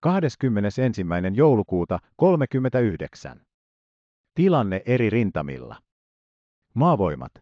[0.00, 1.02] 21.
[1.34, 3.40] joulukuuta 39.
[4.34, 5.76] Tilanne eri rintamilla.
[6.74, 7.32] Maavoimat.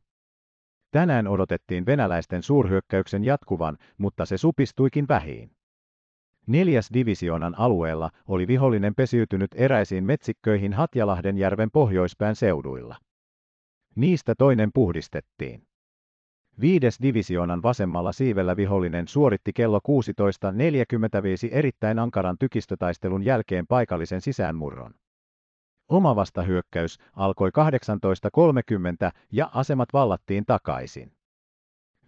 [0.91, 5.51] Tänään odotettiin venäläisten suurhyökkäyksen jatkuvan, mutta se supistuikin vähiin.
[6.47, 12.97] Neljäs divisioonan alueella oli vihollinen pesiytynyt eräisiin metsikköihin Hatjalahden järven pohjoispään seuduilla.
[13.95, 15.67] Niistä toinen puhdistettiin.
[16.61, 24.95] Viides divisioonan vasemmalla siivellä vihollinen suoritti kello 16.45 erittäin ankaran tykistötaistelun jälkeen paikallisen sisäänmurron.
[25.89, 31.13] Oma vastahyökkäys alkoi 18.30 ja asemat vallattiin takaisin.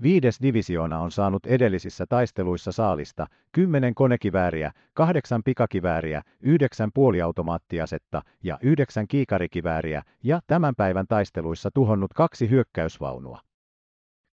[0.03, 9.09] Viides divisioona on saanut edellisissä taisteluissa saalista 10 konekivääriä, 8 pikakivääriä, 9 puoliautomaattiasetta ja 9
[9.09, 13.48] kiikarikivääriä ja tämän päivän taisteluissa tuhonnut kaksi hyökkäysvaunua.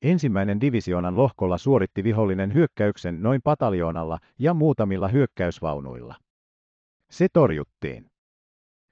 [0.01, 6.15] Ensimmäinen divisioonan lohkolla suoritti vihollinen hyökkäyksen noin pataljoonalla ja muutamilla hyökkäysvaunuilla.
[7.11, 8.05] Se torjuttiin.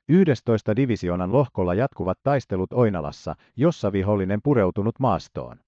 [0.10, 0.76] 11.
[0.76, 5.60] divisioonan lohkolla jatkuvat taistelut Oinalassa, jossa vihollinen pureutunut maastoon.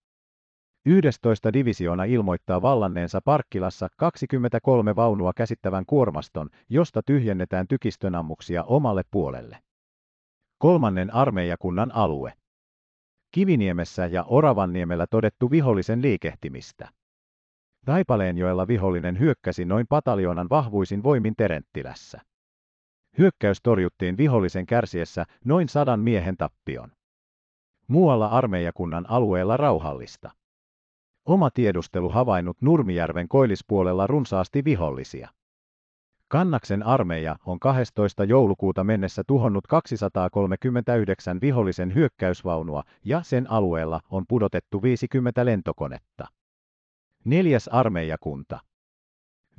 [0.85, 1.53] 11.
[1.53, 9.57] divisioona ilmoittaa vallanneensa Parkkilassa 23 vaunua käsittävän kuormaston, josta tyhjennetään tykistönammuksia omalle puolelle.
[10.57, 12.33] Kolmannen armeijakunnan alue.
[13.35, 16.89] Kiviniemessä ja Oravanniemellä todettu vihollisen liikehtimistä.
[17.85, 22.21] Taipaleenjoella vihollinen hyökkäsi noin pataljoonan vahvuisin voimin Terenttilässä.
[23.17, 26.91] Hyökkäys torjuttiin vihollisen kärsiessä noin sadan miehen tappion.
[27.87, 30.31] Muualla armeijakunnan alueella rauhallista.
[31.25, 35.29] Oma tiedustelu havainnut Nurmijärven koillispuolella runsaasti vihollisia.
[36.27, 38.23] Kannaksen armeija on 12.
[38.23, 46.27] joulukuuta mennessä tuhonnut 239 vihollisen hyökkäysvaunua ja sen alueella on pudotettu 50 lentokonetta.
[47.25, 48.59] Neljäs armeijakunta.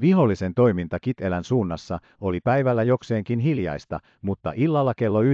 [0.01, 5.29] Vihollisen toiminta Kitelän suunnassa oli päivällä jokseenkin hiljaista, mutta illalla kello 19.45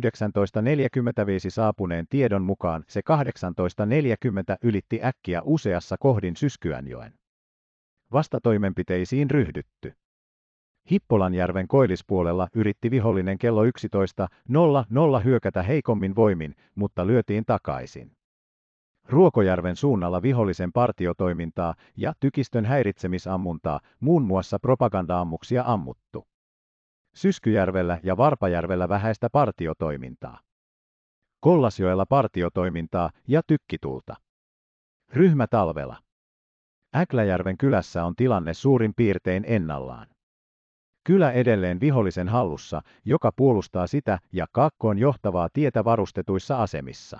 [1.48, 7.14] saapuneen tiedon mukaan se 18.40 ylitti äkkiä useassa kohdin Syskyänjoen.
[8.12, 9.92] Vastatoimenpiteisiin ryhdytty.
[10.90, 13.70] Hippolanjärven koillispuolella yritti vihollinen kello 11.00
[15.24, 18.12] hyökätä heikommin voimin, mutta lyötiin takaisin.
[19.08, 26.26] Ruokojärven suunnalla vihollisen partiotoimintaa ja tykistön häiritsemisammuntaa, muun muassa propagandaammuksia ammuttu.
[27.14, 30.38] Syskyjärvellä ja Varpajärvellä vähäistä partiotoimintaa.
[31.40, 34.16] Kollasjoella partiotoimintaa ja tykkitulta.
[35.12, 35.96] Ryhmä talvella.
[36.96, 40.11] Äkläjärven kylässä on tilanne suurin piirtein ennallaan.
[41.04, 47.18] Kylä edelleen vihollisen hallussa, joka puolustaa sitä ja kaakkoon johtavaa tietä varustetuissa asemissa.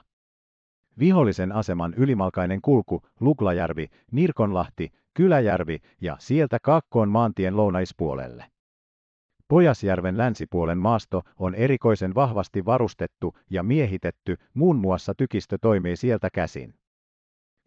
[0.98, 8.44] Vihollisen aseman ylimalkainen kulku, Luklajärvi, Nirkonlahti, Kyläjärvi ja sieltä Kaakkoon maantien lounaispuolelle.
[9.48, 16.74] Pojasjärven länsipuolen maasto on erikoisen vahvasti varustettu ja miehitetty, muun muassa tykistö toimii sieltä käsin.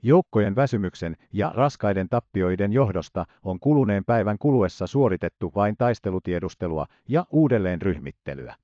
[0.03, 7.81] Joukkojen väsymyksen ja raskaiden tappioiden johdosta on kuluneen päivän kuluessa suoritettu vain taistelutiedustelua ja uudelleen
[7.81, 8.55] ryhmittelyä.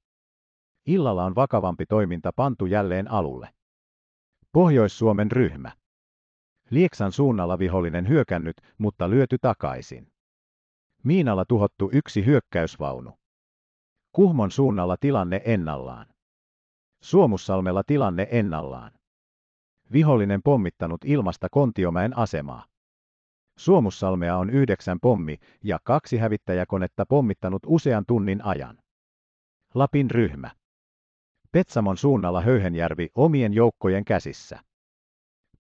[0.86, 3.50] Illalla on vakavampi toiminta pantu jälleen alulle.
[4.52, 5.72] Pohjois-Suomen ryhmä.
[6.70, 10.08] Lieksan suunnalla vihollinen hyökännyt, mutta lyöty takaisin.
[11.04, 13.20] Miinalla tuhottu yksi hyökkäysvaunu.
[14.12, 16.08] Kuhmon suunnalla tilanne ennallaan.
[17.02, 18.92] Suomussalmella tilanne ennallaan.
[19.94, 22.66] Vihollinen pommittanut ilmasta Kontiomäen asemaa.
[23.58, 28.78] Suomussalmea on yhdeksän pommi ja kaksi hävittäjäkonetta pommittanut usean tunnin ajan.
[29.74, 30.52] Lapin ryhmä.
[31.52, 34.60] Petsamon suunnalla Höyhenjärvi omien joukkojen käsissä.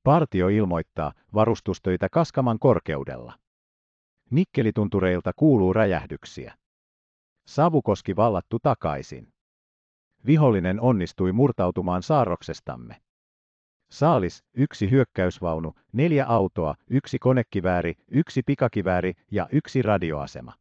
[0.04, 3.34] Partio ilmoittaa varustustöitä Kaskaman korkeudella.
[4.30, 6.58] Nikkelituntureilta kuuluu räjähdyksiä.
[7.48, 9.28] Savukoski vallattu takaisin.
[10.26, 13.02] Vihollinen onnistui murtautumaan saarroksestamme.
[13.92, 20.54] Saalis, yksi hyökkäysvaunu, neljä autoa, yksi konekivääri, yksi pikakivääri ja yksi radioasema.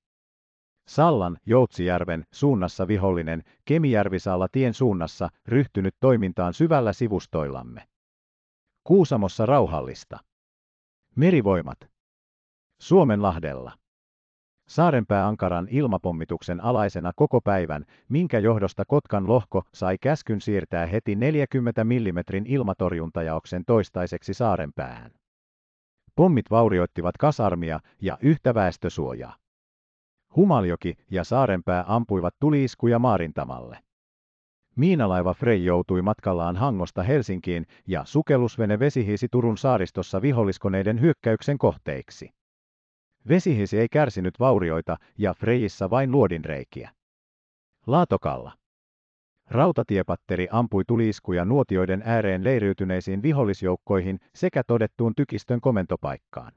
[0.89, 7.89] Sallan, Joutsijärven, suunnassa vihollinen, Kemijärvisaalla tien suunnassa, ryhtynyt toimintaan syvällä sivustoillamme.
[8.85, 10.19] Kuusamossa rauhallista.
[11.17, 11.79] Merivoimat.
[12.81, 13.80] Suomenlahdella.
[14.71, 21.85] Saarenpää Ankaran ilmapommituksen alaisena koko päivän, minkä johdosta Kotkan lohko sai käskyn siirtää heti 40
[21.85, 25.11] mm ilmatorjuntajaoksen toistaiseksi Saarenpäähän.
[26.17, 29.37] Pommit vaurioittivat kasarmia ja yhtä väestösuojaa.
[30.37, 33.79] Humaljoki ja Saarenpää ampuivat tuliiskuja maarintamalle.
[34.77, 42.40] Miinalaiva Frey joutui matkallaan Hangosta Helsinkiin ja sukellusvene vesihiisi Turun saaristossa viholliskoneiden hyökkäyksen kohteiksi.
[43.29, 46.91] Vesihisi ei kärsinyt vaurioita ja Frejissä vain luodinreikiä.
[47.87, 48.53] Laatokalla.
[49.51, 56.53] Rautatiepatteri ampui tuliiskuja nuotioiden ääreen leiriytyneisiin vihollisjoukkoihin sekä todettuun tykistön komentopaikkaan.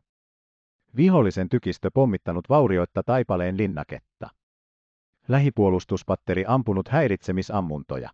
[0.95, 4.30] Vihollisen tykistö pommittanut vaurioitta taipaleen linnaketta.
[5.27, 8.10] Lähipuolustuspatteri ampunut häiritsemisammuntoja.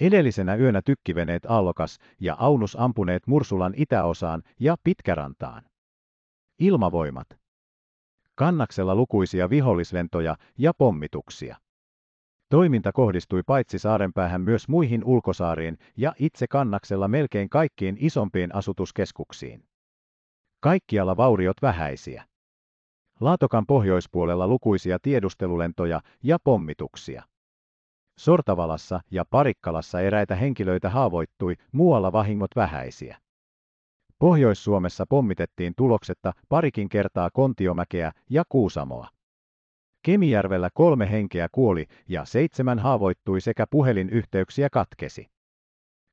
[0.00, 5.62] Edellisenä yönä tykkiveneet Allokas ja Aunus ampuneet Mursulan itäosaan ja Pitkärantaan.
[6.58, 7.26] Ilmavoimat.
[8.38, 11.56] Kannaksella lukuisia vihollislentoja ja pommituksia.
[12.50, 19.64] Toiminta kohdistui paitsi saarenpäähän myös muihin ulkosaariin ja itse kannaksella melkein kaikkiin isompiin asutuskeskuksiin.
[20.60, 22.24] Kaikkialla vauriot vähäisiä.
[23.20, 27.22] Laatokan pohjoispuolella lukuisia tiedustelulentoja ja pommituksia.
[28.18, 33.18] Sortavalassa ja Parikkalassa eräitä henkilöitä haavoittui, muualla vahingot vähäisiä.
[34.18, 39.08] Pohjois-Suomessa pommitettiin tuloksetta parikin kertaa Kontiomäkeä ja Kuusamoa.
[40.02, 45.26] Kemijärvellä kolme henkeä kuoli ja seitsemän haavoittui sekä puhelinyhteyksiä katkesi.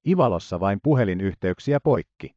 [0.08, 2.36] Ivalossa vain puhelinyhteyksiä poikki.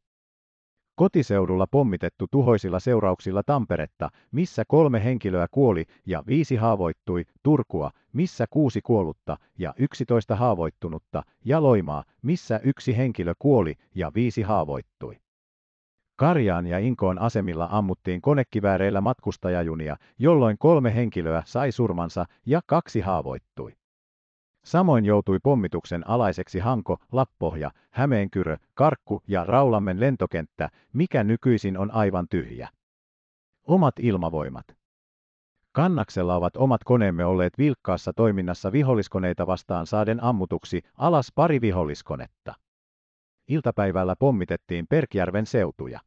[0.95, 8.81] Kotiseudulla pommitettu tuhoisilla seurauksilla Tamperetta, missä kolme henkilöä kuoli ja viisi haavoittui, Turkua, missä kuusi
[8.81, 15.19] kuollutta ja yksitoista haavoittunutta, ja Loimaa, missä yksi henkilö kuoli ja viisi haavoittui.
[16.19, 23.73] Karjaan ja Inkoon asemilla ammuttiin konekivääreillä matkustajajunia, jolloin kolme henkilöä sai surmansa ja kaksi haavoittui.
[24.65, 32.27] Samoin joutui pommituksen alaiseksi Hanko, Lappohja, Hämeenkyrö, Karkku ja Raulammen lentokenttä, mikä nykyisin on aivan
[32.29, 32.69] tyhjä.
[33.67, 34.65] Omat ilmavoimat.
[35.71, 42.53] Kannaksella ovat omat koneemme olleet vilkkaassa toiminnassa viholliskoneita vastaan saaden ammutuksi alas pari viholliskonetta.
[43.47, 45.99] Iltapäivällä pommitettiin Perkjärven seutuja.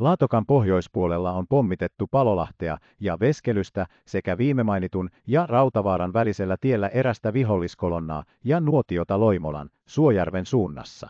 [0.00, 7.32] Laatokan pohjoispuolella on pommitettu Palolahtea ja Veskelystä sekä viime mainitun ja Rautavaaran välisellä tiellä erästä
[7.32, 11.08] viholliskolonnaa ja nuotiota Loimolan, Suojärven suunnassa.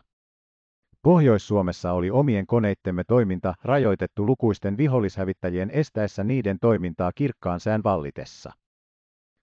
[1.02, 8.52] Pohjois-Suomessa oli omien koneittemme toiminta rajoitettu lukuisten vihollishävittäjien estäessä niiden toimintaa kirkkaan sään vallitessa.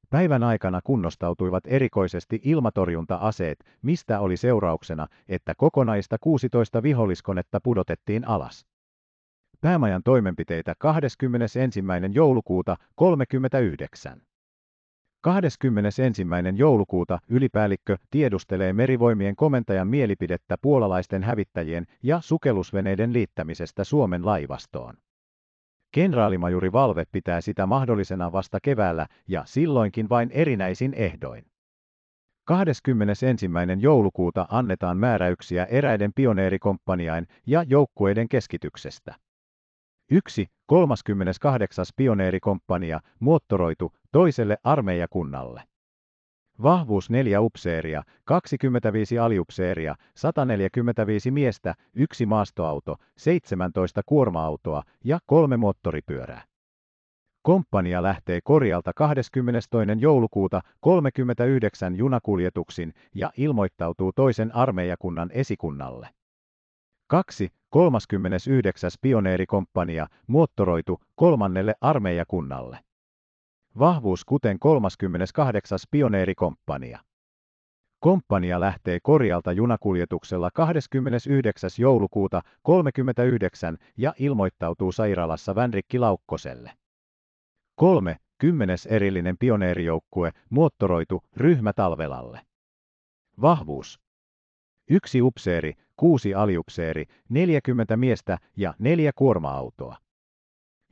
[0.10, 8.66] Päivän aikana kunnostautuivat erikoisesti ilmatorjunta-aseet, mistä oli seurauksena, että kokonaista 16 viholliskonetta pudotettiin alas.
[9.62, 11.80] Päämajan toimenpiteitä 21.
[12.14, 14.22] joulukuuta 39.
[15.22, 16.24] 21.
[16.56, 24.96] joulukuuta ylipäällikkö tiedustelee merivoimien komentajan mielipidettä puolalaisten hävittäjien ja sukellusveneiden liittämisestä Suomen laivastoon.
[25.92, 31.46] Kenraalimajuri Valve pitää sitä mahdollisena vasta keväällä ja silloinkin vain erinäisin ehdoin.
[32.46, 33.50] 21.
[33.80, 39.16] joulukuuta annetaan määräyksiä eräiden pioneerikomppaniain ja joukkueiden keskityksestä.
[40.12, 40.48] 1.
[40.66, 41.86] 38.
[41.96, 45.64] pioneerikomppania moottoroitu toiselle armeijakunnalle.
[46.64, 56.44] Vahvuus 4 upseeria, 25 aliupseeria, 145 miestä, yksi maastoauto, 17 kuorma-autoa ja kolme moottoripyörää.
[57.42, 59.70] Komppania lähtee Korjalta 22.
[60.00, 66.10] joulukuuta 39 junakuljetuksin ja ilmoittautuu toisen armeijakunnan esikunnalle.
[67.10, 67.48] 2.
[67.70, 68.92] 39.
[69.02, 72.80] pioneerikomppania moottoroitu kolmannelle armeijakunnalle.
[73.80, 75.80] Vahvuus kuten 38.
[75.92, 77.00] pioneerikomppania.
[78.00, 81.70] Komppania lähtee Korjalta junakuljetuksella 29.
[81.78, 86.72] joulukuuta 39 ja ilmoittautuu sairaalassa Vänrikki Laukkoselle.
[87.76, 88.18] 3.
[88.38, 92.42] Kymmenes erillinen pioneerijoukkue moottoroitu ryhmä Talvelalle.
[93.42, 94.00] Vahvuus
[94.90, 99.96] Yksi upseeri, kuusi aliupseeri, 40 miestä ja neljä kuorma-autoa.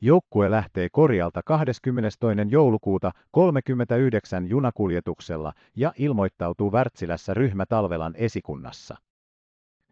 [0.01, 2.19] Joukkue lähtee Korjalta 22.
[2.49, 8.95] joulukuuta 39 junakuljetuksella ja ilmoittautuu Wärtsilässä ryhmä Talvelan esikunnassa.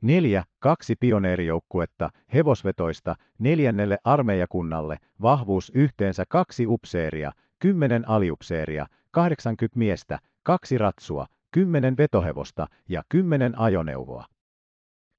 [0.02, 10.78] Neljä, kaksi pioneerijoukkuetta, hevosvetoista, neljännelle armeijakunnalle, vahvuus yhteensä kaksi upseeria, kymmenen aliupseeria, 80 miestä, kaksi
[10.78, 14.26] ratsua, kymmenen vetohevosta ja kymmenen ajoneuvoa.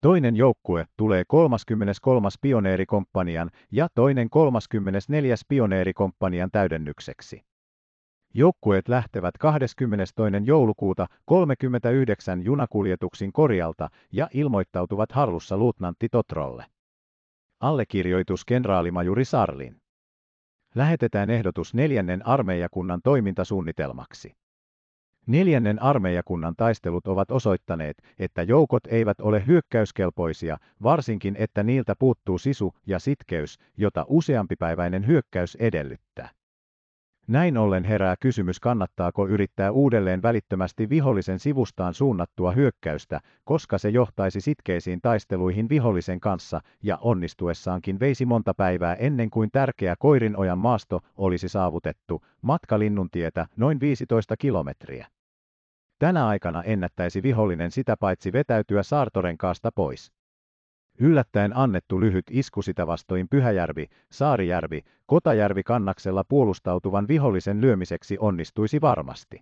[0.05, 2.29] Toinen joukkue tulee 33.
[2.41, 5.35] pioneerikomppanian ja toinen 34.
[5.49, 7.45] pioneerikomppanian täydennykseksi.
[8.35, 10.15] Joukkueet lähtevät 22.
[10.45, 16.65] joulukuuta 39 junakuljetuksin Korjalta ja ilmoittautuvat Harlussa luutnantti Totrolle.
[17.61, 19.77] Allekirjoitus kenraalimajuri Sarlin.
[20.75, 24.33] Lähetetään ehdotus neljännen armeijakunnan toimintasuunnitelmaksi.
[25.27, 32.75] Neljännen armeijakunnan taistelut ovat osoittaneet, että joukot eivät ole hyökkäyskelpoisia, varsinkin että niiltä puuttuu sisu
[32.87, 36.29] ja sitkeys, jota useampipäiväinen hyökkäys edellyttää.
[37.27, 44.41] Näin ollen herää kysymys kannattaako yrittää uudelleen välittömästi vihollisen sivustaan suunnattua hyökkäystä, koska se johtaisi
[44.41, 51.49] sitkeisiin taisteluihin vihollisen kanssa ja onnistuessaankin veisi monta päivää ennen kuin tärkeä Koirinojan maasto olisi
[51.49, 55.07] saavutettu, matka Linnuntietä noin 15 kilometriä.
[55.99, 60.13] Tänä aikana ennättäisi vihollinen sitä paitsi vetäytyä saartorenkaasta pois.
[60.99, 69.41] Yllättäen annettu lyhyt isku sitä vastoin Pyhäjärvi, Saarijärvi, Kotajärvi kannaksella puolustautuvan vihollisen lyömiseksi onnistuisi varmasti.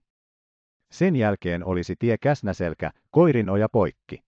[0.93, 4.23] Sen jälkeen olisi tie Käsnäselkä, Koirinoja poikki.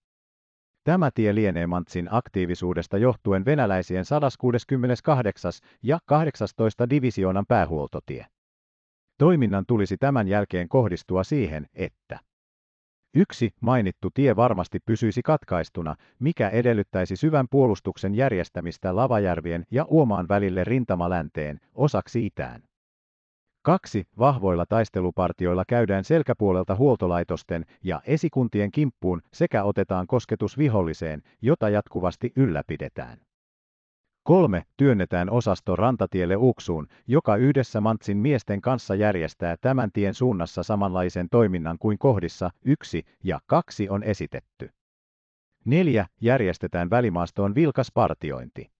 [0.83, 5.51] Tämä tie lienee Mantsin aktiivisuudesta johtuen venäläisien 168.
[5.83, 6.89] ja 18.
[6.89, 8.25] divisioonan päähuoltotie.
[9.17, 12.19] Toiminnan tulisi tämän jälkeen kohdistua siihen, että
[13.17, 20.63] Yksi mainittu tie varmasti pysyisi katkaistuna, mikä edellyttäisi syvän puolustuksen järjestämistä Lavajärvien ja Uomaan välille
[20.63, 22.63] rintamalänteen, osaksi itään.
[23.61, 32.31] Kaksi vahvoilla taistelupartioilla käydään selkäpuolelta huoltolaitosten ja esikuntien kimppuun sekä otetaan kosketus viholliseen, jota jatkuvasti
[32.35, 33.17] ylläpidetään.
[34.25, 41.27] Kolme työnnetään osasto rantatielle Uksuun, joka yhdessä Mantsin miesten kanssa järjestää tämän tien suunnassa samanlaisen
[41.29, 44.69] toiminnan kuin kohdissa yksi ja kaksi on esitetty.
[45.65, 48.71] Neljä järjestetään välimaastoon vilkas partiointi.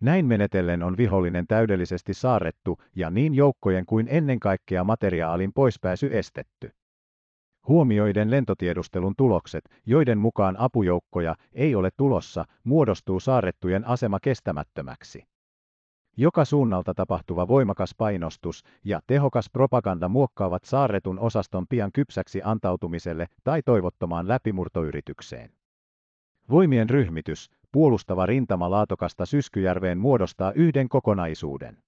[0.00, 6.70] Näin menetellen on vihollinen täydellisesti saarrettu ja niin joukkojen kuin ennen kaikkea materiaalin poispääsy estetty.
[7.68, 15.24] Huomioiden lentotiedustelun tulokset, joiden mukaan apujoukkoja ei ole tulossa, muodostuu saarrettujen asema kestämättömäksi.
[16.16, 23.62] Joka suunnalta tapahtuva voimakas painostus ja tehokas propaganda muokkaavat saarretun osaston pian kypsäksi antautumiselle tai
[23.62, 25.50] toivottomaan läpimurtoyritykseen.
[26.50, 31.78] Voimien ryhmitys, puolustava rintama Laatokasta Syskyjärveen muodostaa yhden kokonaisuuden.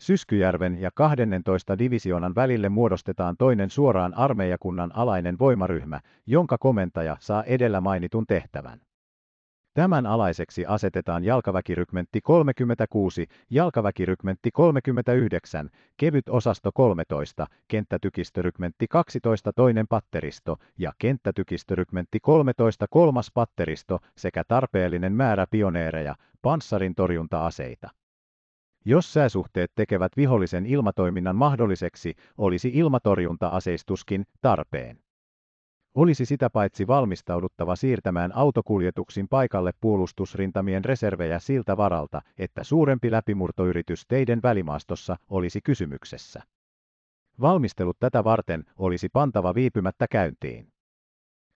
[0.00, 7.80] Syskyjärven ja 12 divisioonan välille muodostetaan toinen suoraan armeijakunnan alainen voimaryhmä, jonka komentaja saa edellä
[7.80, 8.80] mainitun tehtävän.
[9.74, 20.92] Tämän alaiseksi asetetaan jalkaväkirykmentti 36, jalkaväkirykmentti 39, kevyt osasto 13, kenttätykistörykmentti 12 toinen patteristo ja
[20.98, 27.99] kenttätykistörykmentti 13 kolmas patteristo sekä tarpeellinen määrä pioneereja, panssarin torjunta-aseita.
[28.84, 34.98] Jos sääsuhteet tekevät vihollisen ilmatoiminnan mahdolliseksi, olisi ilmatorjunta-aseistuskin tarpeen.
[35.94, 44.42] Olisi sitä paitsi valmistauduttava siirtämään autokuljetuksin paikalle puolustusrintamien reservejä siltä varalta, että suurempi läpimurtoyritys teiden
[44.42, 46.42] välimaastossa olisi kysymyksessä.
[47.40, 50.72] Valmistelut tätä varten olisi pantava viipymättä käyntiin.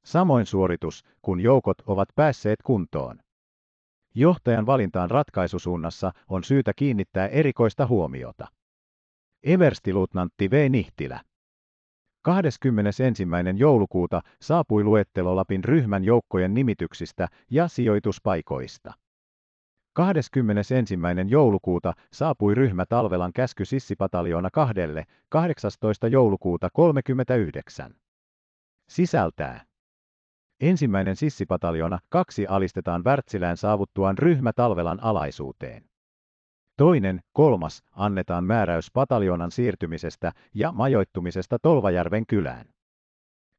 [0.04, 3.23] Samoin suoritus, kun joukot ovat päässeet kuntoon.
[4.14, 8.46] Johtajan valintaan ratkaisusuunnassa on syytä kiinnittää erikoista huomiota.
[9.42, 10.70] Everstiluutnantti V.
[10.70, 11.20] Nihtilä.
[12.22, 13.22] 21.
[13.56, 18.92] joulukuuta saapui luettelo Lapin ryhmän joukkojen nimityksistä ja sijoituspaikoista.
[19.94, 20.94] 21.
[21.28, 26.08] joulukuuta saapui ryhmä Talvelan käsky sissipataljoona kahdelle, 18.
[26.08, 27.94] joulukuuta 39.
[28.88, 29.64] Sisältää
[30.60, 35.84] Ensimmäinen sissipataljona kaksi alistetaan Wärtsilään saavuttuaan ryhmä Talvelan alaisuuteen.
[36.76, 42.66] Toinen, kolmas, annetaan määräys pataljonan siirtymisestä ja majoittumisesta Tolvajärven kylään.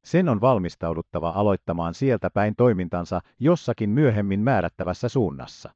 [0.04, 5.70] Sen on valmistauduttava aloittamaan sieltä päin toimintansa jossakin myöhemmin määrättävässä suunnassa.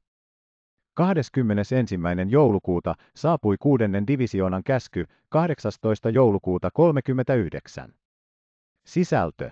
[0.93, 1.95] 21.
[2.29, 6.09] joulukuuta saapui kuudennen divisioonan käsky 18.
[6.09, 7.93] joulukuuta 39.
[8.85, 9.51] Sisältö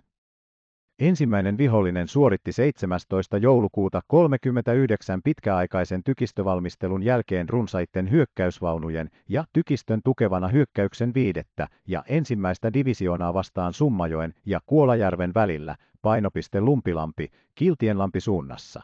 [1.00, 3.38] Ensimmäinen vihollinen suoritti 17.
[3.38, 13.34] joulukuuta 39 pitkäaikaisen tykistövalmistelun jälkeen runsaitten hyökkäysvaunujen ja tykistön tukevana hyökkäyksen viidettä ja ensimmäistä divisioonaa
[13.34, 18.82] vastaan Summajoen ja Kuolajärven välillä, painopiste Lumpilampi, Kiltienlampi suunnassa.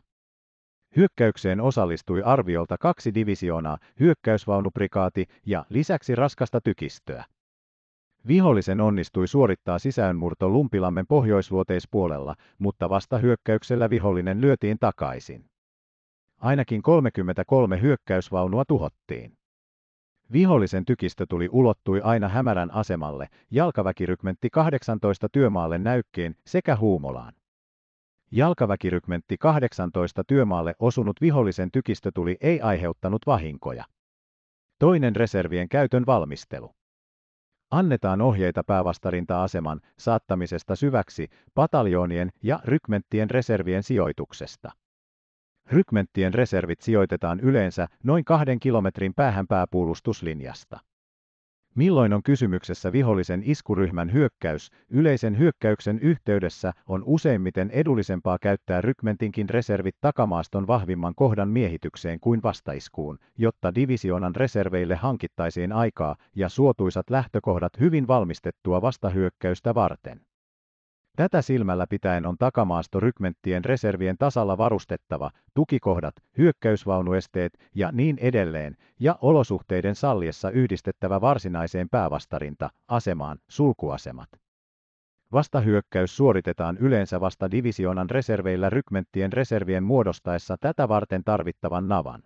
[0.96, 7.24] Hyökkäykseen osallistui arviolta kaksi divisioonaa, hyökkäysvaunuprikaati ja lisäksi raskasta tykistöä.
[8.28, 15.46] Vihollisen onnistui suorittaa sisäänmurto Lumpilammen pohjoisluoteispuolella, mutta vasta hyökkäyksellä vihollinen lyötiin takaisin.
[16.40, 19.38] Ainakin 33 hyökkäysvaunua tuhottiin.
[20.32, 27.34] Vihollisen tykistö tuli ulottui aina hämärän asemalle, jalkaväkirykmentti 18 työmaalle näykkeen sekä huumolaan.
[28.32, 33.86] Jalkaväkirykmentti 18 työmaalle osunut vihollisen tykistö tuli ei aiheuttanut vahinkoja.
[34.80, 36.72] Toinen reservien käytön valmistelu.
[37.72, 44.72] Annetaan ohjeita päävastarinta-aseman saattamisesta syväksi, pataljoonien ja rykmenttien reservien sijoituksesta.
[45.72, 50.80] Rykmenttien reservit sijoitetaan yleensä noin kahden kilometrin päähän pääpuolustuslinjasta.
[51.76, 59.96] Milloin on kysymyksessä vihollisen iskuryhmän hyökkäys, yleisen hyökkäyksen yhteydessä on useimmiten edullisempaa käyttää rykmentinkin reservit
[60.02, 68.08] takamaaston vahvimman kohdan miehitykseen kuin vastaiskuun, jotta divisioonan reserveille hankittaisiin aikaa ja suotuisat lähtökohdat hyvin
[68.08, 70.22] valmistettua vastahyökkäystä varten.
[71.16, 79.18] Tätä silmällä pitäen on takamaasto rykmenttien reservien tasalla varustettava, tukikohdat, hyökkäysvaunuesteet ja niin edelleen, ja
[79.22, 84.30] olosuhteiden salliessa yhdistettävä varsinaiseen päävastarinta, asemaan, sulkuasemat.
[85.32, 92.24] Vastahyökkäys suoritetaan yleensä vasta divisioonan reserveillä rykmenttien reservien muodostaessa tätä varten tarvittavan navan.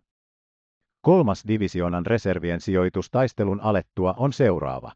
[1.02, 4.92] Kolmas divisioonan reservien sijoitus taistelun alettua on seuraava.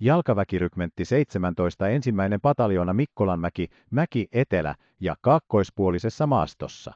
[0.00, 6.92] Jalkaväkirykmentti 17 ensimmäinen pataljoona Mikkolanmäki, Mäki Etelä ja kaakkoispuolisessa maastossa.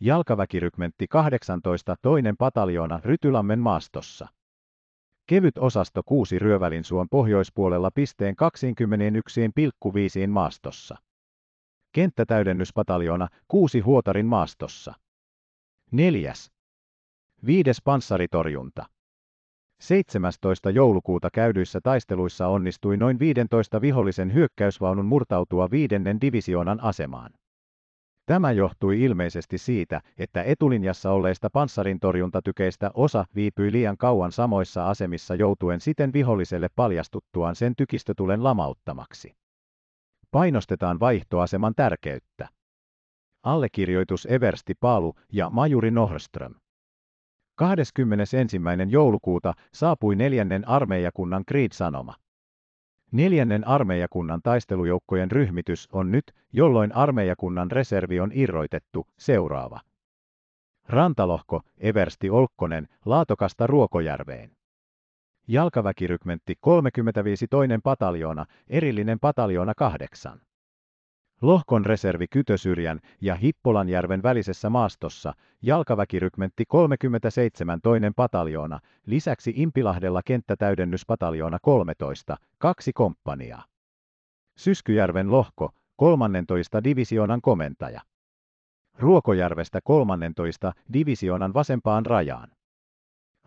[0.00, 4.28] Jalkaväkirykmentti 18 toinen pataljoona Rytylammen maastossa.
[5.26, 8.34] Kevyt osasto 6 Ryövälinsuon pohjoispuolella pisteen
[10.24, 10.96] 21,5 maastossa.
[11.92, 14.94] Kenttätäydennyspataljoona 6 Huotarin maastossa.
[15.92, 16.52] Neljäs.
[17.46, 18.86] Viides panssaritorjunta.
[19.80, 20.70] 17.
[20.70, 27.30] joulukuuta käydyissä taisteluissa onnistui noin 15 vihollisen hyökkäysvaunun murtautua viidennen divisioonan asemaan.
[28.26, 35.80] Tämä johtui ilmeisesti siitä, että etulinjassa olleista panssarintorjuntatykeistä osa viipyi liian kauan samoissa asemissa joutuen
[35.80, 39.34] siten viholliselle paljastuttuaan sen tykistötulen lamauttamaksi.
[40.30, 42.48] Painostetaan vaihtoaseman tärkeyttä.
[43.42, 46.54] Allekirjoitus Eversti Paalu ja Majuri Nohrström.
[47.60, 48.36] 21.
[48.88, 52.14] joulukuuta saapui neljännen armeijakunnan Creed-sanoma.
[53.12, 59.80] Neljännen armeijakunnan taistelujoukkojen ryhmitys on nyt, jolloin armeijakunnan reservi on irroitettu, seuraava.
[60.88, 64.50] Rantalohko, Eversti Olkkonen, Laatokasta Ruokojärveen.
[65.48, 70.40] Jalkaväkirykmentti 35 toinen pataljoona, erillinen pataljoona 8.
[71.42, 82.36] Lohkon reservi Kytösyrjän ja Hippolanjärven välisessä maastossa, jalkaväkirykmentti 37 toinen pataljoona, lisäksi Impilahdella kenttätäydennyspataljoona 13,
[82.58, 83.64] kaksi komppaniaa.
[84.56, 88.00] Syskyjärven lohko, 13 divisioonan komentaja.
[88.98, 92.48] Ruokojärvestä 13 divisioonan vasempaan rajaan.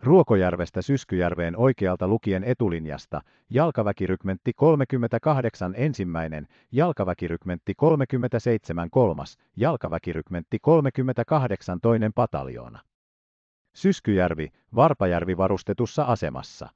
[0.04, 12.78] Ruokojärvestä Syskyjärveen oikealta lukien etulinjasta, jalkaväkirykmentti 38 ensimmäinen, jalkaväkirykmentti 37 kolmas, jalkaväkirykmentti 38 toinen pataljoona.
[13.74, 16.68] Syskyjärvi, Varpajärvi varustetussa asemassa.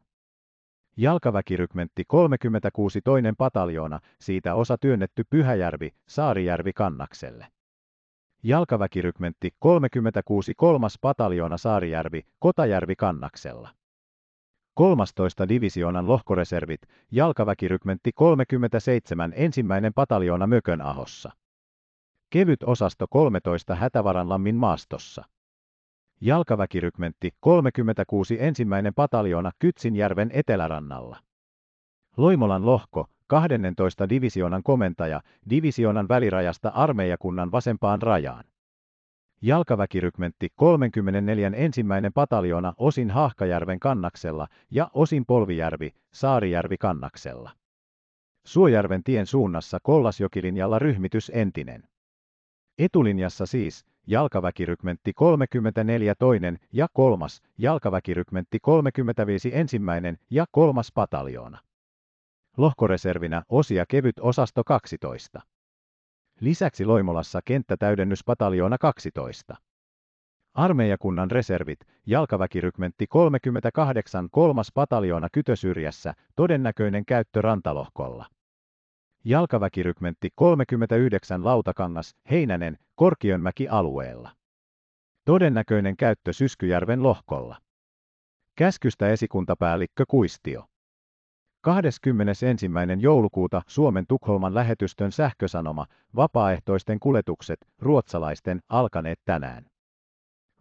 [0.96, 7.46] Jalkaväkirykmentti 36 toinen pataljoona, siitä osa työnnetty Pyhäjärvi, Saarijärvi kannakselle.
[8.42, 13.68] Jalkaväkirykmentti 36 kolmas pataljoona Saarijärvi, Kotajärvi kannaksella.
[14.74, 15.48] 13.
[15.48, 21.30] divisioonan lohkoreservit, jalkaväkirykmentti 37 ensimmäinen pataljoona Mökönahossa.
[22.30, 25.24] Kevyt osasto 13 Hätävaranlammin maastossa.
[26.20, 31.16] Jalkaväkirykmentti 36 ensimmäinen pataljoona Kytsinjärven etelärannalla.
[32.16, 34.08] Loimolan lohko 12.
[34.08, 38.44] divisioonan komentaja, divisioonan välirajasta armeijakunnan vasempaan rajaan.
[39.42, 41.50] Jalkaväkirykmentti 34.
[41.54, 47.50] ensimmäinen pataljoona osin Haahkajärven kannaksella ja osin Polvijärvi, Saarijärvi kannaksella.
[48.46, 51.82] Suojärven tien suunnassa Kollasjokilinjalla ryhmitys entinen.
[52.78, 61.58] Etulinjassa siis jalkaväkirykmentti 34 toinen ja kolmas, jalkaväkirykmentti 35 ensimmäinen ja kolmas pataljoona.
[62.58, 65.40] Lohkoreservinä osia kevyt osasto 12.
[66.40, 69.56] Lisäksi Loimolassa kenttätäydennyspataljoona 12.
[70.54, 78.26] Armeijakunnan reservit, jalkaväkirykmentti 38 kolmas pataljoona Kytösyrjässä, todennäköinen käyttö rantalohkolla.
[79.24, 84.30] Jalkaväkirykmentti 39 Lautakangas, Heinänen, Korkionmäki alueella.
[85.24, 87.56] Todennäköinen käyttö Syskyjärven lohkolla.
[88.56, 90.64] Käskystä esikuntapäällikkö Kuistio.
[91.60, 92.46] 21.
[92.98, 99.64] joulukuuta Suomen Tukholman lähetystön sähkösanoma, vapaaehtoisten kuljetukset, ruotsalaisten, alkaneet tänään.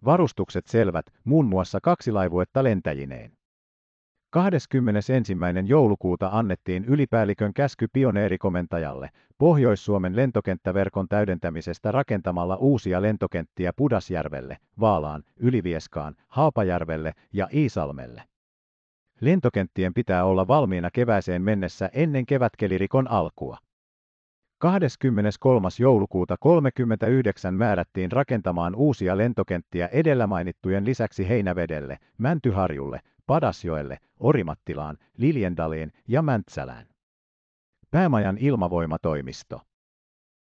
[0.06, 3.32] Varustukset selvät, muun muassa kaksi laivuetta lentäjineen.
[4.30, 5.34] 21.
[5.66, 17.14] joulukuuta annettiin ylipäällikön käsky pioneerikomentajalle Pohjois-Suomen lentokenttäverkon täydentämisestä rakentamalla uusia lentokenttiä Pudasjärvelle, Vaalaan, Ylivieskaan, Haapajärvelle
[17.34, 18.24] ja Iisalmelle.
[19.22, 23.58] Lentokenttien pitää olla valmiina kevääseen mennessä ennen kevätkelirikon alkua.
[24.60, 25.68] 23.
[25.80, 36.22] joulukuuta 39 määrättiin rakentamaan uusia lentokenttiä edellä mainittujen lisäksi Heinävedelle, Mäntyharjulle, Padasjoelle, Orimattilaan, Liljendaliin ja
[36.22, 36.86] Mäntsälään.
[37.92, 39.62] Päämajan ilmavoimatoimisto.